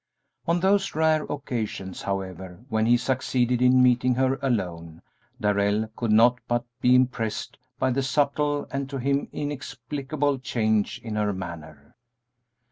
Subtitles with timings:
[0.47, 5.03] On those rare occasions, however, when he succeeded in meeting her alone,
[5.39, 11.17] Darrell could not but be impressed by the subtle and to him inexplicable change in
[11.17, 11.95] her manner.